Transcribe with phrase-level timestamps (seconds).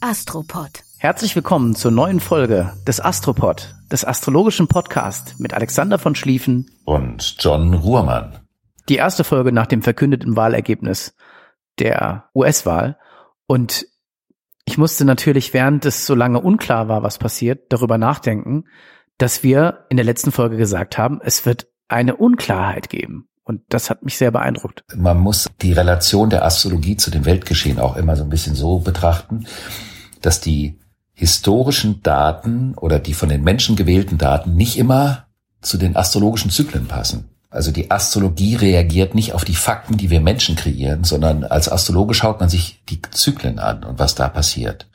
[0.00, 0.84] Astropod.
[0.98, 7.34] Herzlich willkommen zur neuen Folge des Astropod, des astrologischen Podcast mit Alexander von Schlieffen und
[7.40, 8.38] John Ruhrmann.
[8.88, 11.16] Die erste Folge nach dem verkündeten Wahlergebnis
[11.80, 12.96] der US-Wahl.
[13.48, 13.86] Und
[14.64, 18.66] ich musste natürlich, während es so lange unklar war, was passiert, darüber nachdenken,
[19.18, 23.28] dass wir in der letzten Folge gesagt haben, es wird eine Unklarheit geben.
[23.48, 24.84] Und das hat mich sehr beeindruckt.
[24.94, 28.80] Man muss die Relation der Astrologie zu dem Weltgeschehen auch immer so ein bisschen so
[28.80, 29.46] betrachten,
[30.20, 30.78] dass die
[31.14, 35.28] historischen Daten oder die von den Menschen gewählten Daten nicht immer
[35.62, 37.30] zu den astrologischen Zyklen passen.
[37.48, 42.12] Also die Astrologie reagiert nicht auf die Fakten, die wir Menschen kreieren, sondern als Astrologe
[42.12, 44.90] schaut man sich die Zyklen an und was da passiert.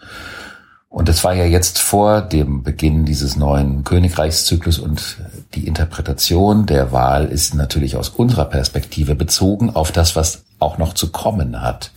[0.94, 5.18] Und es war ja jetzt vor dem Beginn dieses neuen Königreichszyklus und
[5.56, 10.94] die Interpretation der Wahl ist natürlich aus unserer Perspektive bezogen auf das, was auch noch
[10.94, 11.90] zu kommen hat.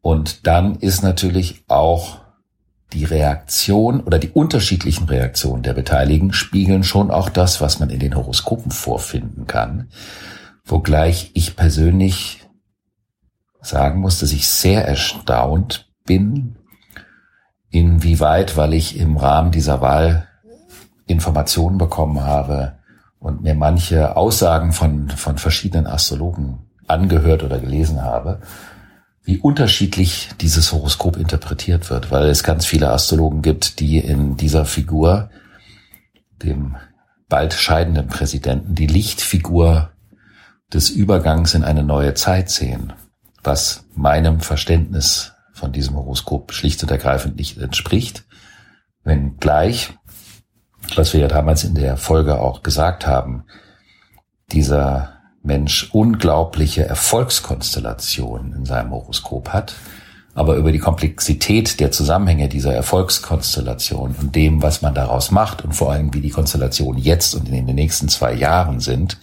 [0.00, 2.22] Und dann ist natürlich auch
[2.94, 8.00] die Reaktion oder die unterschiedlichen Reaktionen der Beteiligten spiegeln schon auch das, was man in
[8.00, 9.90] den Horoskopen vorfinden kann.
[10.64, 12.48] Wogleich ich persönlich
[13.60, 16.56] sagen muss, dass ich sehr erstaunt bin,
[17.72, 20.28] inwieweit, weil ich im Rahmen dieser Wahl
[21.06, 22.74] Informationen bekommen habe
[23.18, 28.40] und mir manche Aussagen von, von verschiedenen Astrologen angehört oder gelesen habe,
[29.24, 34.64] wie unterschiedlich dieses Horoskop interpretiert wird, weil es ganz viele Astrologen gibt, die in dieser
[34.64, 35.30] Figur,
[36.42, 36.76] dem
[37.28, 39.90] bald scheidenden Präsidenten, die Lichtfigur
[40.72, 42.92] des Übergangs in eine neue Zeit sehen,
[43.42, 45.31] was meinem Verständnis
[45.62, 48.24] von diesem Horoskop schlicht und ergreifend nicht entspricht,
[49.04, 49.90] wenn gleich,
[50.96, 53.44] was wir ja damals in der Folge auch gesagt haben,
[54.50, 59.74] dieser Mensch unglaubliche Erfolgskonstellationen in seinem Horoskop hat,
[60.34, 65.74] aber über die Komplexität der Zusammenhänge dieser Erfolgskonstellation und dem, was man daraus macht und
[65.74, 69.16] vor allem wie die Konstellationen jetzt und in den nächsten zwei Jahren sind,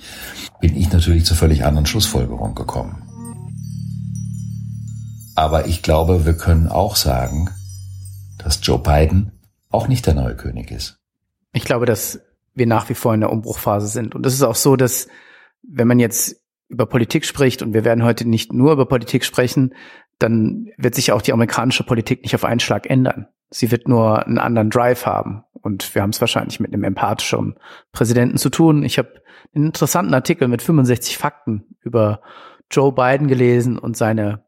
[0.62, 3.09] bin ich natürlich zu völlig anderen Schlussfolgerungen gekommen.
[5.40, 7.50] Aber ich glaube, wir können auch sagen,
[8.40, 9.32] dass Joe Biden
[9.70, 11.00] auch nicht der neue König ist.
[11.54, 12.20] Ich glaube, dass
[12.56, 14.16] wir nach wie vor in der Umbruchphase sind.
[14.16, 15.08] Und es ist auch so, dass
[15.64, 19.74] wenn man jetzt über Politik spricht, und wir werden heute nicht nur über Politik sprechen,
[20.18, 23.28] dann wird sich auch die amerikanische Politik nicht auf einen Schlag ändern.
[23.50, 25.46] Sie wird nur einen anderen Drive haben.
[25.54, 27.58] Und wir haben es wahrscheinlich mit einem empathischeren
[27.94, 28.84] Präsidenten zu tun.
[28.84, 29.14] Ich habe
[29.56, 32.20] einen interessanten Artikel mit 65 Fakten über
[32.70, 34.44] Joe Biden gelesen und seine,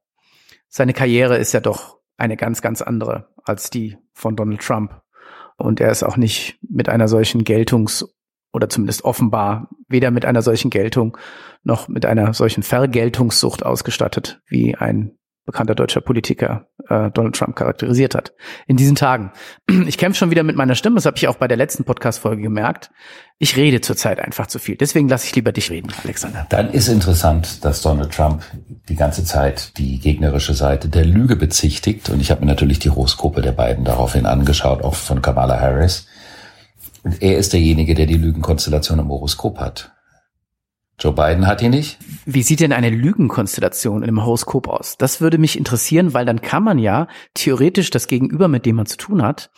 [0.72, 5.02] seine Karriere ist ja doch eine ganz, ganz andere als die von Donald Trump.
[5.58, 8.06] Und er ist auch nicht mit einer solchen Geltungs-
[8.54, 11.18] oder zumindest offenbar weder mit einer solchen Geltung
[11.64, 18.16] noch mit einer solchen Vergeltungssucht ausgestattet, wie ein bekannter deutscher Politiker äh, Donald Trump charakterisiert
[18.16, 18.34] hat.
[18.68, 19.32] In diesen Tagen.
[19.88, 22.42] Ich kämpfe schon wieder mit meiner Stimme, das habe ich auch bei der letzten Podcast-Folge
[22.42, 22.92] gemerkt.
[23.40, 24.76] Ich rede zurzeit einfach zu viel.
[24.76, 26.46] Deswegen lasse ich lieber dich reden, Alexander.
[26.50, 28.44] Dann ist interessant, dass Donald Trump
[28.90, 32.10] die ganze Zeit die gegnerische Seite der Lüge bezichtigt.
[32.10, 36.08] Und ich habe mir natürlich die Horoskope der beiden daraufhin angeschaut, auch von Kamala Harris.
[37.04, 39.92] Und er ist derjenige, der die Lügenkonstellation im Horoskop hat.
[41.02, 41.98] Joe Biden hat die nicht.
[42.26, 44.98] Wie sieht denn eine Lügenkonstellation im Horoskop aus?
[45.00, 48.86] Das würde mich interessieren, weil dann kann man ja theoretisch das Gegenüber, mit dem man
[48.86, 49.50] zu tun hat,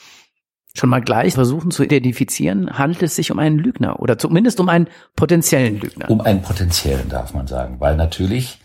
[0.74, 4.70] schon mal gleich versuchen zu identifizieren, handelt es sich um einen Lügner oder zumindest um
[4.70, 4.88] einen
[5.18, 6.10] potenziellen Lügner.
[6.10, 8.60] Um einen potenziellen darf man sagen, weil natürlich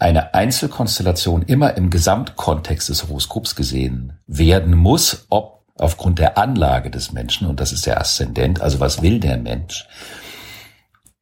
[0.00, 7.12] eine Einzelkonstellation immer im Gesamtkontext des Horoskops gesehen werden muss, ob aufgrund der Anlage des
[7.12, 9.86] Menschen, und das ist der Aszendent, also was will der Mensch,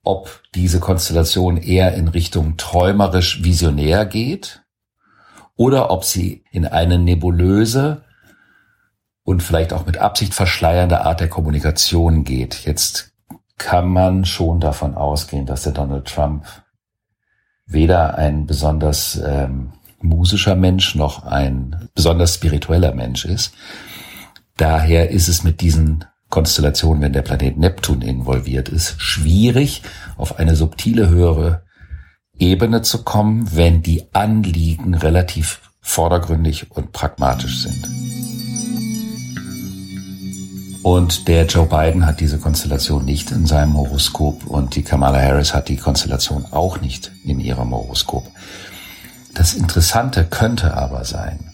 [0.08, 4.62] ob diese Konstellation eher in Richtung träumerisch visionär geht
[5.54, 8.04] oder ob sie in eine nebulöse
[9.22, 12.64] und vielleicht auch mit Absicht verschleiernde Art der Kommunikation geht.
[12.64, 13.12] Jetzt
[13.58, 16.46] kann man schon davon ausgehen, dass der Donald Trump
[17.66, 23.52] weder ein besonders ähm, musischer Mensch noch ein besonders spiritueller Mensch ist.
[24.56, 29.82] Daher ist es mit diesen Konstellation, wenn der Planet Neptun involviert ist, schwierig,
[30.16, 31.62] auf eine subtile höhere
[32.38, 37.88] Ebene zu kommen, wenn die Anliegen relativ vordergründig und pragmatisch sind.
[40.82, 45.52] Und der Joe Biden hat diese Konstellation nicht in seinem Horoskop und die Kamala Harris
[45.52, 48.30] hat die Konstellation auch nicht in ihrem Horoskop.
[49.34, 51.52] Das Interessante könnte aber sein,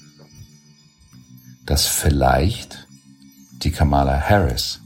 [1.64, 2.83] dass vielleicht
[3.64, 4.80] die Kamala Harris,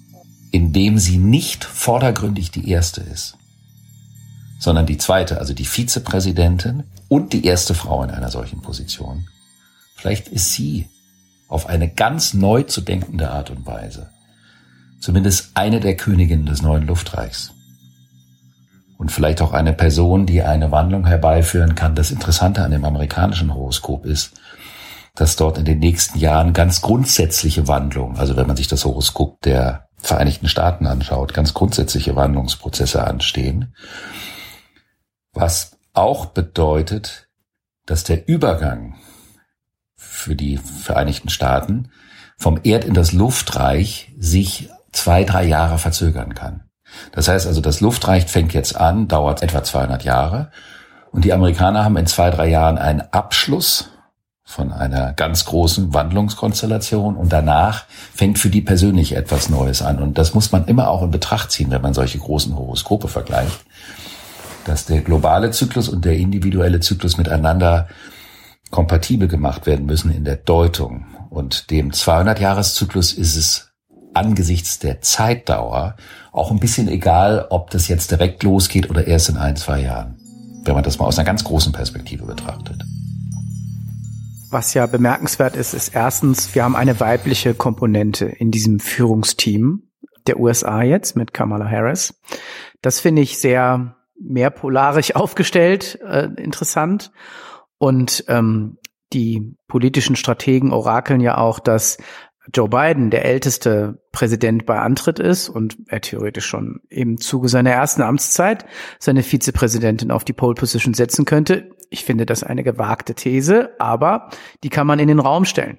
[0.50, 3.36] indem sie nicht vordergründig die erste ist,
[4.58, 9.28] sondern die zweite, also die Vizepräsidentin und die erste Frau in einer solchen Position,
[9.96, 10.88] vielleicht ist sie
[11.48, 14.10] auf eine ganz neu zu denkende Art und Weise
[15.00, 17.52] zumindest eine der Königinnen des neuen Luftreichs.
[18.96, 21.94] Und vielleicht auch eine Person, die eine Wandlung herbeiführen kann.
[21.94, 24.32] Das Interessante an dem amerikanischen Horoskop ist,
[25.18, 29.40] dass dort in den nächsten Jahren ganz grundsätzliche Wandlungen, also wenn man sich das Horoskop
[29.42, 33.74] der Vereinigten Staaten anschaut, ganz grundsätzliche Wandlungsprozesse anstehen.
[35.32, 37.28] Was auch bedeutet,
[37.84, 38.94] dass der Übergang
[39.96, 41.90] für die Vereinigten Staaten
[42.36, 46.62] vom Erd in das Luftreich sich zwei, drei Jahre verzögern kann.
[47.10, 50.52] Das heißt also, das Luftreich fängt jetzt an, dauert etwa 200 Jahre
[51.10, 53.90] und die Amerikaner haben in zwei, drei Jahren einen Abschluss
[54.48, 57.84] von einer ganz großen Wandlungskonstellation und danach
[58.14, 59.98] fängt für die persönlich etwas Neues an.
[59.98, 63.60] Und das muss man immer auch in Betracht ziehen, wenn man solche großen Horoskope vergleicht,
[64.64, 67.88] dass der globale Zyklus und der individuelle Zyklus miteinander
[68.70, 71.04] kompatibel gemacht werden müssen in der Deutung.
[71.28, 73.74] Und dem 200-Jahres-Zyklus ist es
[74.14, 75.96] angesichts der Zeitdauer
[76.32, 80.16] auch ein bisschen egal, ob das jetzt direkt losgeht oder erst in ein, zwei Jahren,
[80.64, 82.82] wenn man das mal aus einer ganz großen Perspektive betrachtet.
[84.50, 89.82] Was ja bemerkenswert ist, ist erstens, wir haben eine weibliche Komponente in diesem Führungsteam
[90.26, 92.20] der USA jetzt mit Kamala Harris.
[92.80, 97.12] Das finde ich sehr mehrpolarisch aufgestellt, äh, interessant.
[97.78, 98.78] Und ähm,
[99.12, 101.98] die politischen Strategen orakeln ja auch, dass
[102.54, 107.70] Joe Biden der älteste Präsident bei Antritt ist und er theoretisch schon im Zuge seiner
[107.70, 108.64] ersten Amtszeit
[108.98, 111.70] seine Vizepräsidentin auf die Pole Position setzen könnte.
[111.90, 114.30] Ich finde das eine gewagte These, aber
[114.62, 115.78] die kann man in den Raum stellen.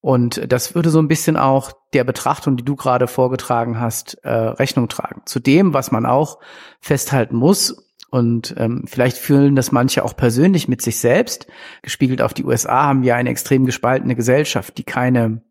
[0.00, 4.30] Und das würde so ein bisschen auch der Betrachtung, die du gerade vorgetragen hast, äh,
[4.30, 5.22] Rechnung tragen.
[5.24, 6.40] Zu dem, was man auch
[6.80, 11.48] festhalten muss, und ähm, vielleicht fühlen das manche auch persönlich mit sich selbst.
[11.82, 15.42] Gespiegelt auf die USA haben wir eine extrem gespaltene Gesellschaft, die keine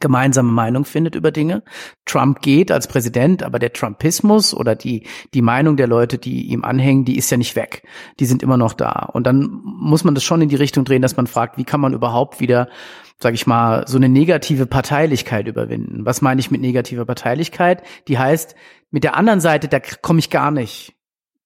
[0.00, 1.62] gemeinsame Meinung findet über Dinge.
[2.04, 6.64] Trump geht als Präsident, aber der Trumpismus oder die, die Meinung der Leute, die ihm
[6.64, 7.82] anhängen, die ist ja nicht weg.
[8.20, 9.08] Die sind immer noch da.
[9.12, 11.80] Und dann muss man das schon in die Richtung drehen, dass man fragt, wie kann
[11.80, 12.68] man überhaupt wieder,
[13.18, 16.04] sage ich mal, so eine negative Parteilichkeit überwinden?
[16.04, 17.82] Was meine ich mit negativer Parteilichkeit?
[18.08, 18.54] Die heißt,
[18.90, 20.93] mit der anderen Seite, da komme ich gar nicht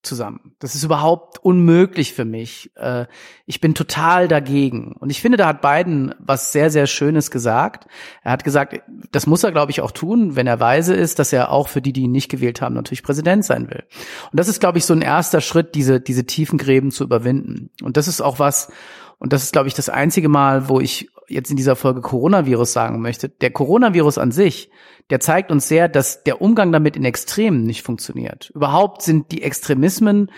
[0.03, 0.53] zusammen.
[0.59, 2.71] Das ist überhaupt unmöglich für mich.
[2.77, 3.07] Äh,
[3.47, 4.93] ich bin total dagegen.
[4.93, 7.87] Und ich finde, da hat Biden was sehr, sehr Schönes gesagt.
[8.23, 8.81] Er hat gesagt,
[9.11, 11.83] das muss er, glaube ich, auch tun, wenn er weise ist, dass er auch für
[11.83, 13.85] die, die ihn nicht gewählt haben, natürlich Präsident sein will.
[14.31, 17.71] Und das ist, glaube ich, so ein erster Schritt, diese, diese tiefen Gräben zu überwinden.
[17.83, 18.71] Und das ist auch was,
[19.19, 22.73] und das ist, glaube ich, das einzige Mal, wo ich jetzt in dieser Folge Coronavirus
[22.73, 23.29] sagen möchte.
[23.29, 24.71] Der Coronavirus an sich,
[25.11, 28.51] der zeigt uns sehr, dass der Umgang damit in Extremen nicht funktioniert.
[28.55, 30.31] Überhaupt sind die Extremismen,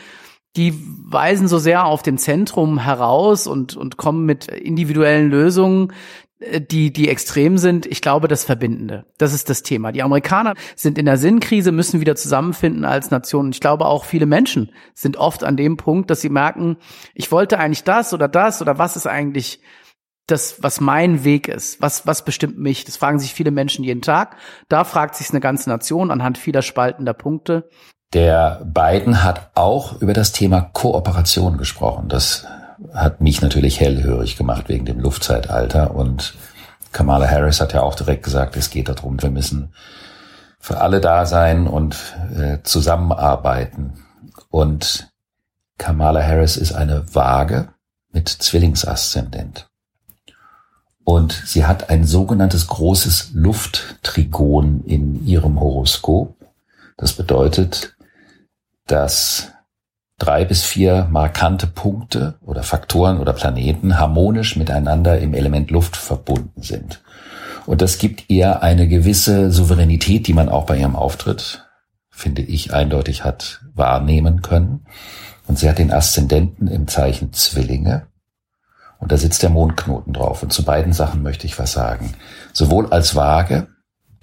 [0.56, 5.92] die weisen so sehr auf dem Zentrum heraus und, und kommen mit individuellen Lösungen,
[6.40, 7.86] äh, die, die extrem sind.
[7.86, 9.06] Ich glaube, das Verbindende.
[9.18, 9.92] Das ist das Thema.
[9.92, 13.50] Die Amerikaner sind in der Sinnkrise, müssen wieder zusammenfinden als Nation.
[13.50, 16.76] Ich glaube, auch viele Menschen sind oft an dem Punkt, dass sie merken,
[17.14, 19.60] ich wollte eigentlich das oder das oder was ist eigentlich
[20.30, 22.84] das, was mein Weg ist, was, was bestimmt mich?
[22.84, 24.36] Das fragen sich viele Menschen jeden Tag.
[24.68, 27.68] Da fragt sich eine ganze Nation anhand vieler spaltender Punkte.
[28.12, 32.08] Der Biden hat auch über das Thema Kooperation gesprochen.
[32.08, 32.46] Das
[32.92, 35.94] hat mich natürlich hellhörig gemacht wegen dem Luftzeitalter.
[35.94, 36.34] Und
[36.92, 39.72] Kamala Harris hat ja auch direkt gesagt, es geht darum, wir müssen
[40.58, 41.96] für alle da sein und
[42.36, 44.04] äh, zusammenarbeiten.
[44.48, 45.10] Und
[45.78, 47.68] Kamala Harris ist eine Waage
[48.12, 49.69] mit Zwillingsaszendent.
[51.10, 56.36] Und sie hat ein sogenanntes großes Lufttrigon in ihrem Horoskop.
[56.96, 57.96] Das bedeutet,
[58.86, 59.48] dass
[60.18, 66.62] drei bis vier markante Punkte oder Faktoren oder Planeten harmonisch miteinander im Element Luft verbunden
[66.62, 67.02] sind.
[67.66, 71.66] Und das gibt ihr eine gewisse Souveränität, die man auch bei ihrem Auftritt,
[72.08, 74.86] finde ich, eindeutig hat wahrnehmen können.
[75.48, 78.06] Und sie hat den Aszendenten im Zeichen Zwillinge.
[79.00, 80.42] Und da sitzt der Mondknoten drauf.
[80.42, 82.14] Und zu beiden Sachen möchte ich was sagen.
[82.52, 83.68] Sowohl als Waage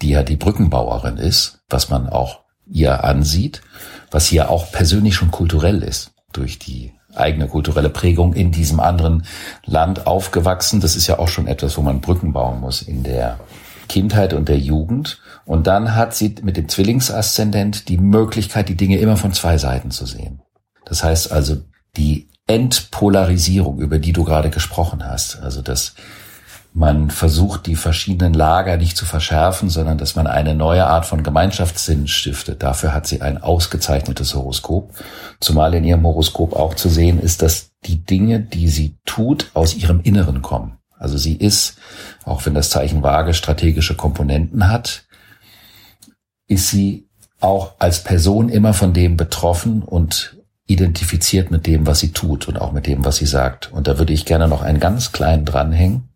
[0.02, 3.62] die ja die Brückenbauerin ist, was man auch ihr ansieht,
[4.10, 9.24] was hier auch persönlich schon kulturell ist, durch die eigene kulturelle Prägung in diesem anderen
[9.64, 10.80] Land aufgewachsen.
[10.80, 13.40] Das ist ja auch schon etwas, wo man Brücken bauen muss in der
[13.88, 15.20] Kindheit und der Jugend.
[15.46, 19.90] Und dann hat sie mit dem Zwillingsaszendent die Möglichkeit, die Dinge immer von zwei Seiten
[19.90, 20.42] zu sehen.
[20.84, 21.56] Das heißt also,
[21.96, 25.94] die Entpolarisierung, über die du gerade gesprochen hast, also das
[26.74, 31.22] man versucht, die verschiedenen Lager nicht zu verschärfen, sondern dass man eine neue Art von
[31.22, 32.62] Gemeinschaftssinn stiftet.
[32.62, 34.92] Dafür hat sie ein ausgezeichnetes Horoskop.
[35.40, 39.74] Zumal in ihrem Horoskop auch zu sehen ist, dass die Dinge, die sie tut, aus
[39.74, 40.78] ihrem Inneren kommen.
[40.98, 41.78] Also sie ist,
[42.24, 45.04] auch wenn das Zeichen Waage strategische Komponenten hat,
[46.48, 47.08] ist sie
[47.40, 50.37] auch als Person immer von dem betroffen und
[50.68, 53.72] identifiziert mit dem, was sie tut und auch mit dem, was sie sagt.
[53.72, 56.08] Und da würde ich gerne noch einen ganz kleinen dranhängen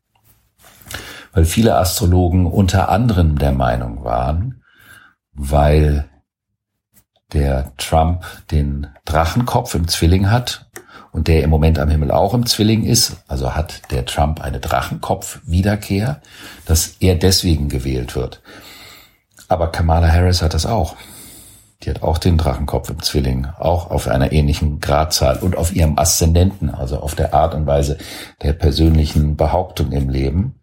[1.33, 4.63] weil viele Astrologen unter anderem der Meinung waren,
[5.33, 6.09] weil
[7.33, 10.71] der Trump den Drachenkopf im Zwilling hat
[11.11, 14.61] und der im Moment am Himmel auch im Zwilling ist, also hat der Trump eine
[14.61, 16.21] Drachenkopf-Wiederkehr,
[16.67, 18.43] dass er deswegen gewählt wird.
[19.49, 20.97] Aber Kamala Harris hat das auch.
[21.83, 25.99] Die hat auch den Drachenkopf im Zwilling, auch auf einer ähnlichen Gradzahl und auf ihrem
[25.99, 27.99] Aszendenten, also auf der Art und Weise
[28.43, 30.61] der persönlichen Behauptung im Leben.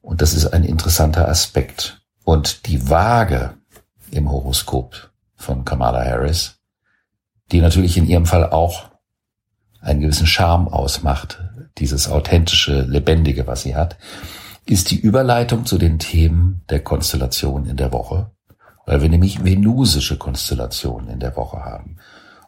[0.00, 2.00] Und das ist ein interessanter Aspekt.
[2.24, 3.54] Und die Waage
[4.10, 6.56] im Horoskop von Kamala Harris,
[7.52, 8.90] die natürlich in ihrem Fall auch
[9.80, 11.42] einen gewissen Charme ausmacht,
[11.76, 13.98] dieses authentische, lebendige, was sie hat,
[14.64, 18.30] ist die Überleitung zu den Themen der Konstellation in der Woche,
[18.88, 21.98] weil wir nämlich venusische Konstellationen in der Woche haben,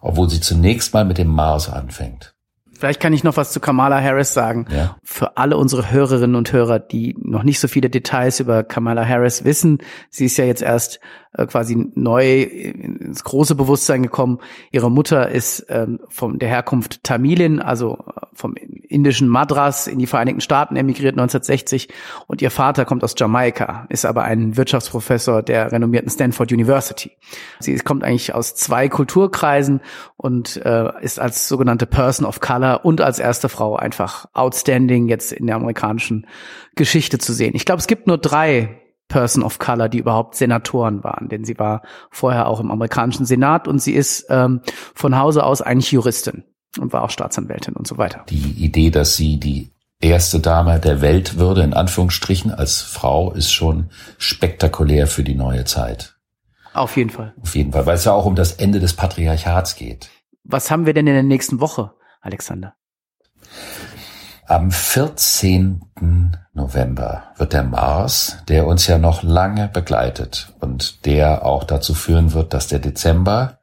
[0.01, 2.35] obwohl sie zunächst mal mit dem Mars anfängt.
[2.73, 4.65] Vielleicht kann ich noch was zu Kamala Harris sagen.
[4.75, 4.97] Ja.
[5.03, 9.45] Für alle unsere Hörerinnen und Hörer, die noch nicht so viele Details über Kamala Harris
[9.45, 9.83] wissen.
[10.09, 10.99] Sie ist ja jetzt erst
[11.33, 14.39] äh, quasi neu ins große Bewusstsein gekommen.
[14.73, 20.07] Ihre Mutter ist ähm, von der Herkunft Tamilin, also äh, vom indischen Madras in die
[20.07, 21.89] Vereinigten Staaten emigriert 1960
[22.27, 27.13] und ihr Vater kommt aus Jamaika, ist aber ein Wirtschaftsprofessor der renommierten Stanford University.
[27.61, 29.81] Sie kommt eigentlich aus zwei Kulturkreisen
[30.17, 35.33] und äh, ist als sogenannte Person of Color und als erste Frau einfach outstanding jetzt
[35.33, 36.27] in der amerikanischen
[36.75, 37.53] Geschichte zu sehen.
[37.55, 38.80] Ich glaube, es gibt nur drei
[39.11, 43.69] Person of Color, die überhaupt Senatoren waren, denn sie war vorher auch im amerikanischen Senat
[43.69, 44.63] und sie ist ähm,
[44.95, 46.45] von Hause aus eigentlich Juristin
[46.79, 48.25] und war auch Staatsanwältin und so weiter.
[48.31, 53.53] Die Idee, dass sie die erste Dame der Welt würde, in Anführungsstrichen, als Frau, ist
[53.53, 56.17] schon spektakulär für die neue Zeit.
[56.73, 57.35] Auf jeden Fall.
[57.43, 60.09] Auf jeden Fall, weil es ja auch um das Ende des Patriarchats geht.
[60.45, 62.75] Was haben wir denn in der nächsten Woche, Alexander?
[64.51, 65.81] Am 14.
[66.55, 72.33] November wird der Mars, der uns ja noch lange begleitet und der auch dazu führen
[72.33, 73.61] wird, dass der Dezember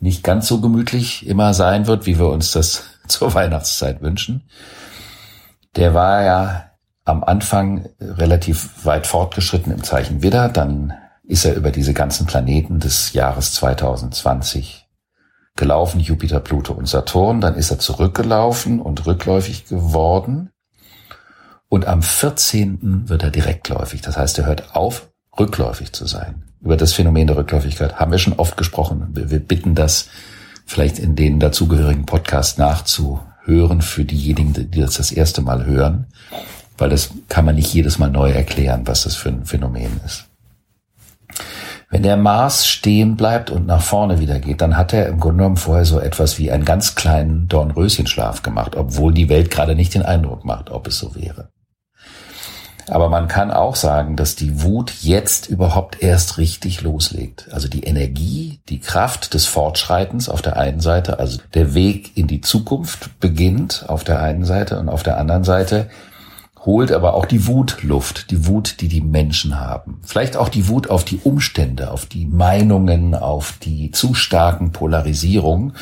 [0.00, 4.48] nicht ganz so gemütlich immer sein wird, wie wir uns das zur Weihnachtszeit wünschen.
[5.76, 6.70] Der war ja
[7.04, 10.94] am Anfang relativ weit fortgeschritten im Zeichen Widder, dann
[11.24, 14.85] ist er über diese ganzen Planeten des Jahres 2020
[15.56, 17.40] gelaufen, Jupiter, Pluto und Saturn.
[17.40, 20.50] Dann ist er zurückgelaufen und rückläufig geworden.
[21.68, 23.08] Und am 14.
[23.08, 24.00] wird er direktläufig.
[24.00, 25.08] Das heißt, er hört auf,
[25.38, 26.44] rückläufig zu sein.
[26.60, 29.08] Über das Phänomen der Rückläufigkeit haben wir schon oft gesprochen.
[29.12, 30.08] Wir bitten das
[30.64, 36.06] vielleicht in den dazugehörigen Podcast nachzuhören für diejenigen, die das das erste Mal hören,
[36.76, 40.25] weil das kann man nicht jedes Mal neu erklären, was das für ein Phänomen ist.
[41.88, 45.38] Wenn der Mars stehen bleibt und nach vorne wieder geht, dann hat er im Grunde
[45.38, 49.94] genommen vorher so etwas wie einen ganz kleinen Dornröschenschlaf gemacht, obwohl die Welt gerade nicht
[49.94, 51.48] den Eindruck macht, ob es so wäre.
[52.88, 57.48] Aber man kann auch sagen, dass die Wut jetzt überhaupt erst richtig loslegt.
[57.52, 62.28] Also die Energie, die Kraft des Fortschreitens auf der einen Seite, also der Weg in
[62.28, 65.88] die Zukunft beginnt auf der einen Seite und auf der anderen Seite
[66.66, 70.00] holt aber auch die Wut Luft, die Wut, die die Menschen haben.
[70.02, 75.74] Vielleicht auch die Wut auf die Umstände, auf die Meinungen, auf die zu starken Polarisierungen.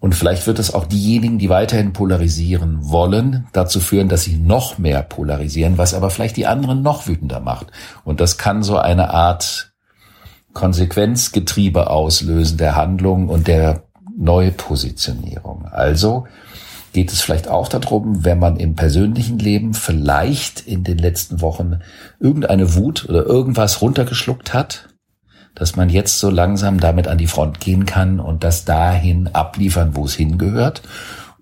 [0.00, 4.78] Und vielleicht wird es auch diejenigen, die weiterhin polarisieren wollen, dazu führen, dass sie noch
[4.78, 7.66] mehr polarisieren, was aber vielleicht die anderen noch wütender macht.
[8.04, 9.72] Und das kann so eine Art
[10.54, 13.82] Konsequenzgetriebe auslösen der Handlung und der
[14.16, 15.66] Neupositionierung.
[15.66, 16.26] Also
[16.96, 21.80] geht es vielleicht auch darum, wenn man im persönlichen Leben vielleicht in den letzten Wochen
[22.20, 24.88] irgendeine Wut oder irgendwas runtergeschluckt hat,
[25.54, 29.94] dass man jetzt so langsam damit an die Front gehen kann und das dahin abliefern,
[29.94, 30.80] wo es hingehört.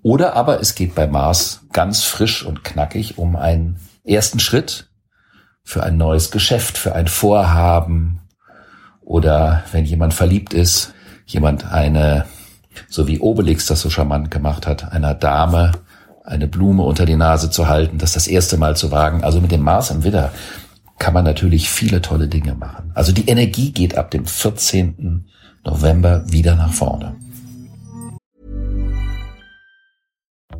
[0.02, 4.90] Oder aber es geht bei Mars ganz frisch und knackig um einen ersten Schritt
[5.62, 8.22] für ein neues Geschäft, für ein Vorhaben
[9.02, 10.94] oder wenn jemand verliebt ist,
[11.26, 12.24] jemand eine,
[12.88, 15.72] so wie Obelix das so charmant gemacht hat, einer Dame
[16.24, 19.22] eine Blume unter die Nase zu halten, das das erste Mal zu wagen.
[19.22, 20.32] Also mit dem Mars im Widder
[20.98, 22.92] kann man natürlich viele tolle Dinge machen.
[22.94, 25.26] Also die Energie geht ab dem 14.
[25.64, 27.16] November wieder nach vorne.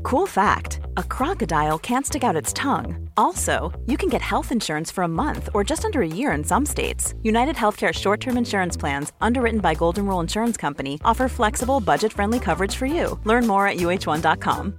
[0.05, 3.09] Cool fact a crocodile can't stick out its tongue.
[3.17, 6.45] Also, you can get health insurance for a month or just under a year in
[6.45, 7.15] some states.
[7.23, 12.13] United Healthcare short term insurance plans, underwritten by Golden Rule Insurance Company, offer flexible, budget
[12.13, 13.19] friendly coverage for you.
[13.25, 14.79] Learn more at uh1.com.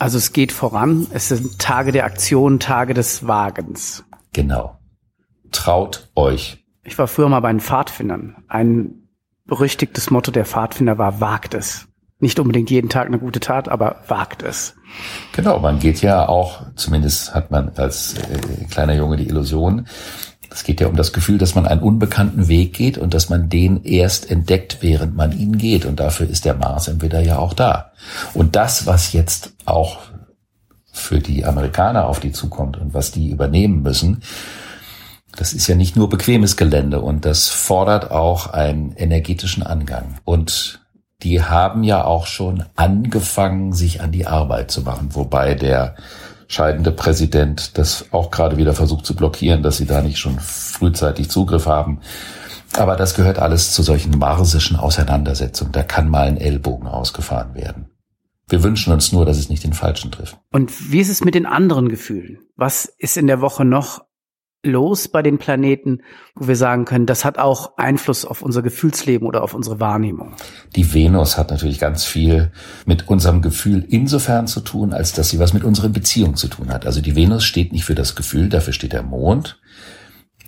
[0.00, 1.06] Also es geht voran.
[1.12, 4.02] Es sind Tage der Aktion, Tage des Wagens.
[4.32, 4.76] Genau.
[5.52, 6.64] Traut euch.
[6.82, 8.42] Ich war früher mal bei den Pfadfindern.
[8.48, 9.01] Ein
[9.46, 11.88] berüchtigtes Motto der Pfadfinder war, wagt es.
[12.18, 14.76] Nicht unbedingt jeden Tag eine gute Tat, aber wagt es.
[15.32, 19.86] Genau, man geht ja auch, zumindest hat man als äh, kleiner Junge die Illusion,
[20.52, 23.48] es geht ja um das Gefühl, dass man einen unbekannten Weg geht und dass man
[23.48, 25.86] den erst entdeckt, während man ihn geht.
[25.86, 27.92] Und dafür ist der Mars im Widder ja auch da.
[28.34, 30.00] Und das, was jetzt auch
[30.92, 34.22] für die Amerikaner auf die zukommt und was die übernehmen müssen,
[35.36, 40.18] das ist ja nicht nur bequemes Gelände und das fordert auch einen energetischen Angang.
[40.24, 40.80] Und
[41.22, 45.94] die haben ja auch schon angefangen, sich an die Arbeit zu machen, wobei der
[46.48, 51.30] scheidende Präsident das auch gerade wieder versucht zu blockieren, dass sie da nicht schon frühzeitig
[51.30, 52.00] Zugriff haben.
[52.76, 55.72] Aber das gehört alles zu solchen marsischen Auseinandersetzungen.
[55.72, 57.86] Da kann mal ein Ellbogen ausgefahren werden.
[58.48, 60.36] Wir wünschen uns nur, dass es nicht den Falschen trifft.
[60.50, 62.38] Und wie ist es mit den anderen Gefühlen?
[62.56, 64.02] Was ist in der Woche noch
[64.62, 66.02] los bei den Planeten,
[66.34, 70.34] wo wir sagen können, das hat auch Einfluss auf unser Gefühlsleben oder auf unsere Wahrnehmung?
[70.76, 72.52] Die Venus hat natürlich ganz viel
[72.86, 76.70] mit unserem Gefühl insofern zu tun, als dass sie was mit unserer Beziehung zu tun
[76.70, 76.86] hat.
[76.86, 79.58] Also die Venus steht nicht für das Gefühl, dafür steht der Mond.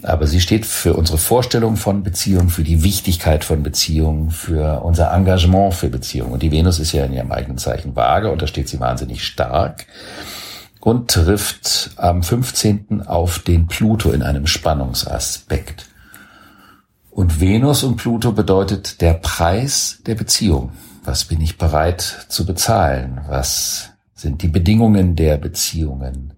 [0.03, 5.11] Aber sie steht für unsere Vorstellung von Beziehungen, für die Wichtigkeit von Beziehungen, für unser
[5.13, 6.33] Engagement für Beziehungen.
[6.33, 9.25] Und die Venus ist ja in ihrem eigenen Zeichen vage und da steht sie wahnsinnig
[9.25, 9.87] stark
[10.85, 13.05] und trifft am 15.
[13.07, 15.87] auf den Pluto in einem Spannungsaspekt.
[17.11, 20.73] Und Venus und Pluto bedeutet der Preis der Beziehung.
[21.03, 23.23] Was bin ich bereit zu bezahlen?
[23.29, 26.35] Was sind die Bedingungen der Beziehungen?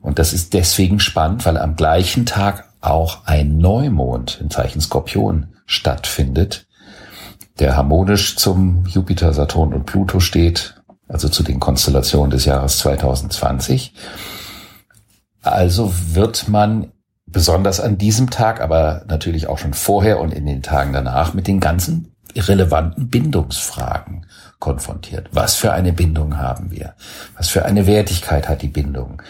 [0.00, 5.54] Und das ist deswegen spannend, weil am gleichen Tag auch ein Neumond im Zeichen Skorpion
[5.66, 6.66] stattfindet,
[7.58, 10.81] der harmonisch zum Jupiter, Saturn und Pluto steht
[11.12, 13.92] also zu den Konstellationen des Jahres 2020.
[15.42, 16.92] Also wird man
[17.26, 21.46] besonders an diesem Tag, aber natürlich auch schon vorher und in den Tagen danach mit
[21.46, 24.26] den ganzen relevanten Bindungsfragen
[24.58, 25.28] konfrontiert.
[25.32, 26.94] Was für eine Bindung haben wir?
[27.36, 29.20] Was für eine Wertigkeit hat die Bindung?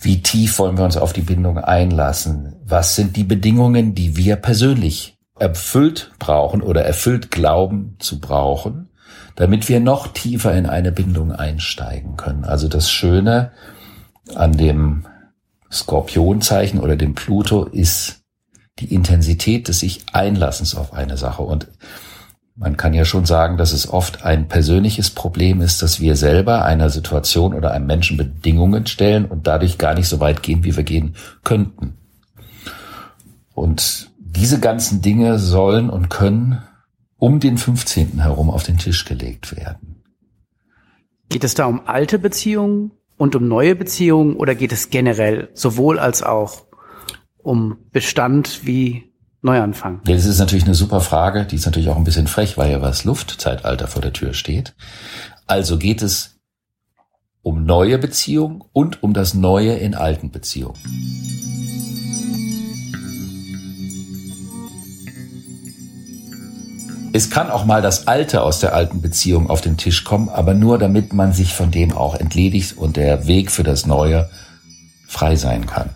[0.00, 2.56] Wie tief wollen wir uns auf die Bindung einlassen?
[2.64, 8.89] Was sind die Bedingungen, die wir persönlich erfüllt brauchen oder erfüllt glauben zu brauchen?
[9.40, 12.44] Damit wir noch tiefer in eine Bindung einsteigen können.
[12.44, 13.52] Also das Schöne
[14.34, 15.06] an dem
[15.72, 18.20] Skorpionzeichen oder dem Pluto ist
[18.80, 21.42] die Intensität des sich Einlassens auf eine Sache.
[21.42, 21.68] Und
[22.54, 26.66] man kann ja schon sagen, dass es oft ein persönliches Problem ist, dass wir selber
[26.66, 30.76] einer Situation oder einem Menschen Bedingungen stellen und dadurch gar nicht so weit gehen, wie
[30.76, 31.94] wir gehen könnten.
[33.54, 36.60] Und diese ganzen Dinge sollen und können
[37.20, 38.20] um den 15.
[38.20, 40.02] herum auf den Tisch gelegt werden.
[41.28, 46.00] Geht es da um alte Beziehungen und um neue Beziehungen oder geht es generell sowohl
[46.00, 46.64] als auch
[47.38, 50.00] um Bestand wie Neuanfang?
[50.06, 51.44] Ja, das ist natürlich eine super Frage.
[51.44, 54.74] Die ist natürlich auch ein bisschen frech, weil ja das Luftzeitalter vor der Tür steht.
[55.46, 56.40] Also geht es
[57.42, 60.78] um neue Beziehungen und um das Neue in alten Beziehungen.
[67.20, 70.54] Es kann auch mal das Alte aus der alten Beziehung auf den Tisch kommen, aber
[70.54, 74.30] nur damit man sich von dem auch entledigt und der Weg für das Neue
[75.06, 75.90] frei sein kann.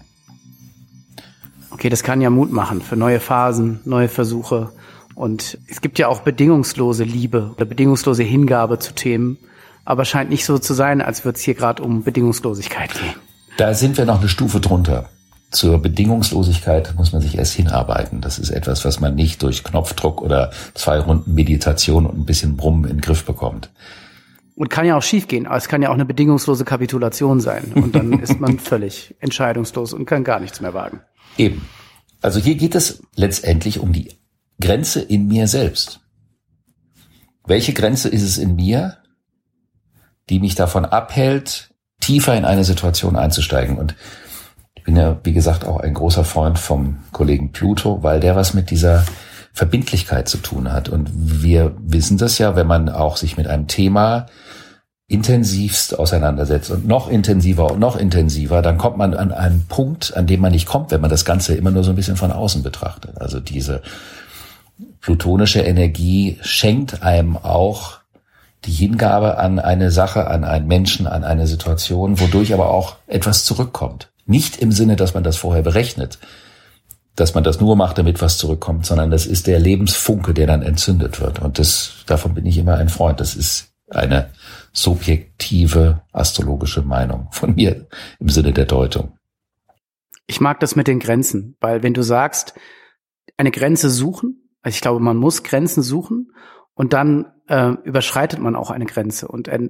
[1.70, 4.72] Okay, das kann ja Mut machen für neue Phasen, neue Versuche.
[5.14, 9.38] Und es gibt ja auch bedingungslose Liebe oder bedingungslose Hingabe zu Themen,
[9.87, 13.14] aber scheint nicht so zu sein, als würde es hier gerade um Bedingungslosigkeit gehen.
[13.56, 15.08] Da sind wir noch eine Stufe drunter
[15.54, 18.20] zur Bedingungslosigkeit muss man sich erst hinarbeiten.
[18.20, 22.56] Das ist etwas, was man nicht durch Knopfdruck oder zwei Runden Meditation und ein bisschen
[22.56, 23.70] Brummen in den Griff bekommt.
[24.56, 25.46] Und kann ja auch schiefgehen.
[25.46, 27.72] Aber es kann ja auch eine bedingungslose Kapitulation sein.
[27.74, 31.00] Und dann ist man völlig entscheidungslos und kann gar nichts mehr wagen.
[31.38, 31.64] Eben.
[32.20, 34.12] Also hier geht es letztendlich um die
[34.60, 36.00] Grenze in mir selbst.
[37.46, 38.98] Welche Grenze ist es in mir,
[40.30, 43.76] die mich davon abhält, tiefer in eine Situation einzusteigen.
[43.76, 43.94] Und
[44.84, 48.70] bin ja, wie gesagt, auch ein großer Freund vom Kollegen Pluto, weil der was mit
[48.70, 49.04] dieser
[49.52, 50.88] Verbindlichkeit zu tun hat.
[50.88, 54.26] Und wir wissen das ja, wenn man auch sich mit einem Thema
[55.06, 60.26] intensivst auseinandersetzt und noch intensiver und noch intensiver, dann kommt man an einen Punkt, an
[60.26, 62.62] dem man nicht kommt, wenn man das Ganze immer nur so ein bisschen von außen
[62.62, 63.20] betrachtet.
[63.20, 63.82] Also diese
[65.00, 67.98] plutonische Energie schenkt einem auch
[68.64, 73.44] die Hingabe an eine Sache, an einen Menschen, an eine Situation, wodurch aber auch etwas
[73.44, 74.08] zurückkommt.
[74.26, 76.18] Nicht im Sinne, dass man das vorher berechnet,
[77.16, 80.62] dass man das nur macht, damit was zurückkommt, sondern das ist der Lebensfunke, der dann
[80.62, 81.40] entzündet wird.
[81.40, 83.20] Und das, davon bin ich immer ein Freund.
[83.20, 84.30] Das ist eine
[84.72, 87.87] subjektive astrologische Meinung von mir
[88.18, 89.18] im Sinne der Deutung.
[90.26, 92.54] Ich mag das mit den Grenzen, weil wenn du sagst,
[93.37, 96.32] eine Grenze suchen, also ich glaube, man muss Grenzen suchen
[96.74, 99.60] und dann äh, überschreitet man auch eine Grenze und er,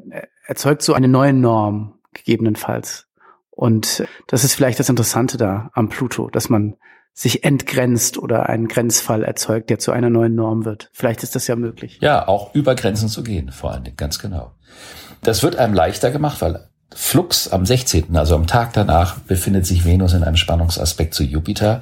[0.46, 3.08] erzeugt so eine neue Norm gegebenenfalls.
[3.56, 6.74] Und das ist vielleicht das Interessante da am Pluto, dass man
[7.12, 10.90] sich entgrenzt oder einen Grenzfall erzeugt, der zu einer neuen Norm wird.
[10.92, 11.98] Vielleicht ist das ja möglich.
[12.00, 14.50] Ja, auch über Grenzen zu gehen, vor allen Dingen, ganz genau.
[15.22, 19.84] Das wird einem leichter gemacht, weil Flux am 16., also am Tag danach, befindet sich
[19.84, 21.80] Venus in einem Spannungsaspekt zu Jupiter.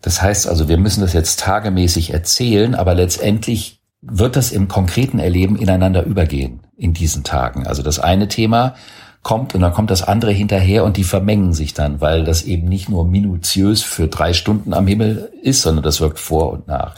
[0.00, 5.18] Das heißt also, wir müssen das jetzt tagemäßig erzählen, aber letztendlich wird das im konkreten
[5.18, 7.66] Erleben ineinander übergehen in diesen Tagen.
[7.66, 8.74] Also das eine Thema
[9.26, 12.68] kommt und dann kommt das andere hinterher und die vermengen sich dann, weil das eben
[12.68, 16.94] nicht nur minutiös für drei Stunden am Himmel ist, sondern das wirkt vor und nach.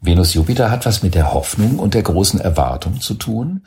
[0.00, 3.66] Venus Jupiter hat was mit der Hoffnung und der großen Erwartung zu tun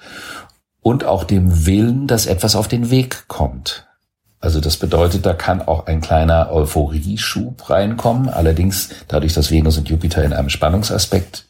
[0.81, 3.85] und auch dem Willen, dass etwas auf den Weg kommt.
[4.39, 8.27] Also das bedeutet, da kann auch ein kleiner Euphorieschub reinkommen.
[8.27, 11.45] Allerdings, dadurch, dass Venus und Jupiter in einem Spannungsaspekt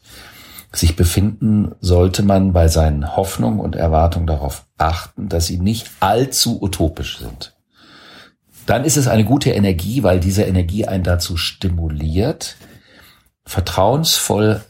[0.74, 6.60] sich befinden, sollte man bei seinen Hoffnungen und Erwartungen darauf achten, dass sie nicht allzu
[6.60, 7.54] utopisch sind.
[8.66, 12.56] Dann ist es eine gute Energie, weil diese Energie einen dazu stimuliert,
[13.44, 14.62] vertrauensvoll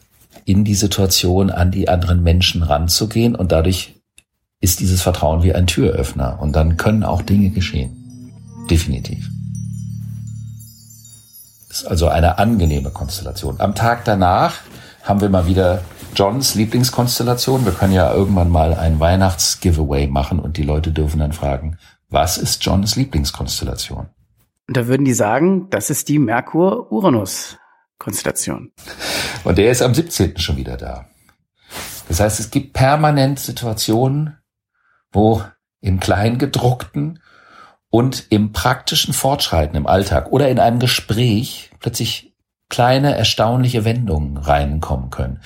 [0.44, 3.94] in die Situation an die anderen Menschen ranzugehen und dadurch
[4.60, 8.32] ist dieses Vertrauen wie ein Türöffner und dann können auch Dinge geschehen.
[8.68, 9.30] Definitiv.
[11.70, 13.60] Ist also eine angenehme Konstellation.
[13.60, 14.60] Am Tag danach
[15.02, 15.82] haben wir mal wieder
[16.14, 17.64] Johns Lieblingskonstellation.
[17.64, 22.38] Wir können ja irgendwann mal ein Weihnachts-Giveaway machen und die Leute dürfen dann fragen, was
[22.38, 24.08] ist Johns Lieblingskonstellation?
[24.66, 28.72] Und da würden die sagen, das ist die Merkur-Uranus-Konstellation.
[29.44, 30.38] Und der ist am 17.
[30.38, 31.06] schon wieder da.
[32.08, 34.38] Das heißt, es gibt permanent Situationen,
[35.12, 35.42] wo
[35.80, 37.20] im Kleingedruckten
[37.90, 42.33] und im praktischen Fortschreiten im Alltag oder in einem Gespräch plötzlich
[42.74, 45.38] kleine, erstaunliche Wendungen reinkommen können.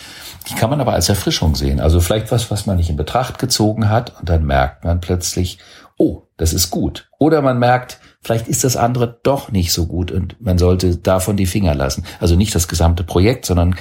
[0.48, 1.78] Die kann man aber als Erfrischung sehen.
[1.78, 5.58] Also vielleicht was, was man nicht in Betracht gezogen hat und dann merkt man plötzlich,
[5.98, 7.10] oh, das ist gut.
[7.18, 11.36] Oder man merkt, vielleicht ist das andere doch nicht so gut und man sollte davon
[11.36, 12.04] die Finger lassen.
[12.18, 13.76] Also nicht das gesamte Projekt, sondern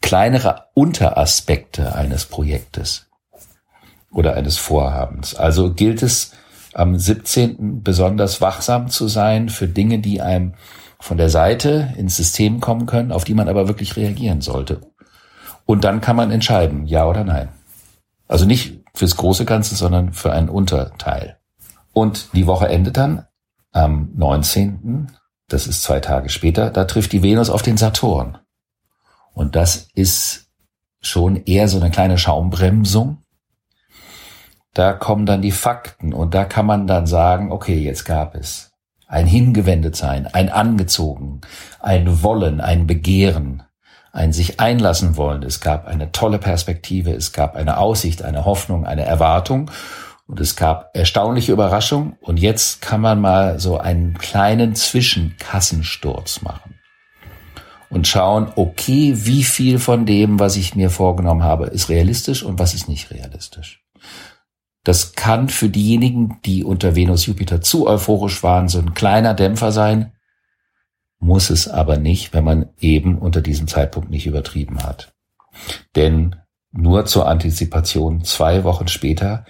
[0.00, 3.06] kleinere Unteraspekte eines Projektes
[4.10, 5.36] oder eines Vorhabens.
[5.36, 6.32] Also gilt es
[6.72, 7.84] am 17.
[7.84, 10.54] besonders wachsam zu sein für Dinge, die einem
[11.00, 14.80] von der Seite ins System kommen können, auf die man aber wirklich reagieren sollte.
[15.64, 17.48] Und dann kann man entscheiden, ja oder nein.
[18.28, 21.38] Also nicht fürs große Ganze, sondern für einen Unterteil.
[21.92, 23.26] Und die Woche endet dann
[23.72, 25.10] am 19.,
[25.48, 28.38] das ist zwei Tage später, da trifft die Venus auf den Saturn.
[29.32, 30.48] Und das ist
[31.00, 33.22] schon eher so eine kleine Schaumbremsung.
[34.74, 38.69] Da kommen dann die Fakten und da kann man dann sagen, okay, jetzt gab es
[39.10, 41.40] ein Hingewendetsein, ein Angezogen,
[41.80, 43.64] ein Wollen, ein Begehren,
[44.12, 45.42] ein sich einlassen wollen.
[45.42, 49.70] Es gab eine tolle Perspektive, es gab eine Aussicht, eine Hoffnung, eine Erwartung
[50.28, 56.78] und es gab erstaunliche Überraschung und jetzt kann man mal so einen kleinen Zwischenkassensturz machen
[57.88, 62.60] und schauen, okay, wie viel von dem, was ich mir vorgenommen habe, ist realistisch und
[62.60, 63.82] was ist nicht realistisch.
[64.84, 69.72] Das kann für diejenigen, die unter Venus Jupiter zu euphorisch waren, so ein kleiner Dämpfer
[69.72, 70.12] sein,
[71.18, 75.12] muss es aber nicht, wenn man eben unter diesem Zeitpunkt nicht übertrieben hat.
[75.96, 76.36] Denn
[76.72, 79.44] nur zur Antizipation zwei Wochen später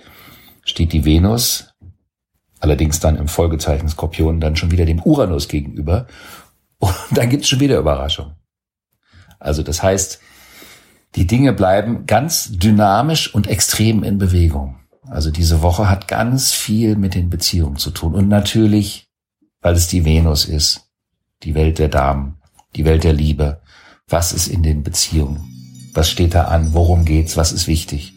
[0.64, 1.74] steht die Venus,
[2.58, 6.06] allerdings dann im Folgezeichen Skorpion, dann schon wieder dem Uranus gegenüber.
[6.78, 8.32] Und dann gibt's schon wieder Überraschung.
[9.38, 10.20] Also das heißt,
[11.14, 14.80] die Dinge bleiben ganz dynamisch und extrem in Bewegung.
[15.10, 18.14] Also diese Woche hat ganz viel mit den Beziehungen zu tun.
[18.14, 19.08] Und natürlich,
[19.60, 20.88] weil es die Venus ist,
[21.42, 22.36] die Welt der Damen,
[22.76, 23.60] die Welt der Liebe.
[24.08, 25.90] Was ist in den Beziehungen?
[25.94, 26.74] Was steht da an?
[26.74, 27.36] Worum geht's?
[27.36, 28.14] Was ist wichtig?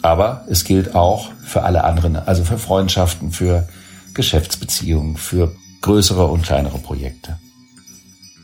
[0.00, 3.68] Aber es gilt auch für alle anderen, also für Freundschaften, für
[4.14, 7.38] Geschäftsbeziehungen, für größere und kleinere Projekte.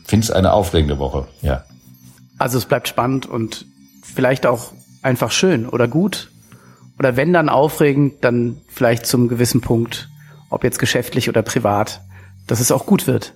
[0.03, 1.65] Finde es eine aufregende Woche, ja.
[2.37, 3.65] Also es bleibt spannend und
[4.03, 4.73] vielleicht auch
[5.05, 6.31] einfach schön oder gut.
[6.99, 10.09] Oder wenn dann aufregend, dann vielleicht zum gewissen Punkt,
[10.49, 12.01] ob jetzt geschäftlich oder privat,
[12.47, 13.33] dass es auch gut wird.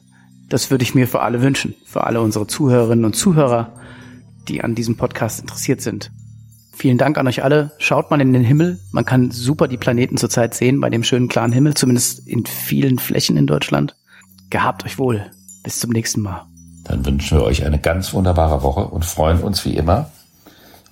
[0.49, 3.73] Das würde ich mir für alle wünschen, für alle unsere Zuhörerinnen und Zuhörer,
[4.47, 6.11] die an diesem Podcast interessiert sind.
[6.71, 7.71] Vielen Dank an euch alle.
[7.77, 8.79] Schaut mal in den Himmel.
[8.91, 12.97] Man kann super die Planeten zurzeit sehen bei dem schönen klaren Himmel, zumindest in vielen
[12.99, 13.97] Flächen in Deutschland.
[14.49, 15.29] Gehabt euch wohl.
[15.63, 16.45] Bis zum nächsten Mal.
[16.85, 20.09] Dann wünschen wir euch eine ganz wunderbare Woche und freuen uns wie immer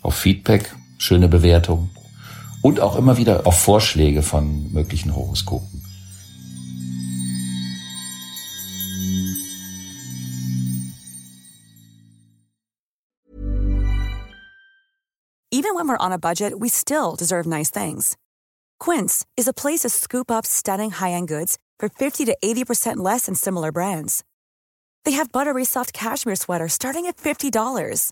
[0.02, 1.90] auf Feedback, schöne Bewertungen
[2.62, 5.84] und auch immer wieder auf Vorschläge von möglichen Horoskopen.
[15.50, 18.16] Even when we're on a budget, we still deserve nice things.
[18.80, 23.26] Quince is a place to scoop up stunning high-end goods for 50 to 80% less
[23.26, 24.24] than similar brands.
[25.04, 28.12] They have buttery soft cashmere sweaters starting at $50,